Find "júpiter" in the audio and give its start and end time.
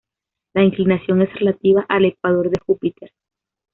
2.65-3.11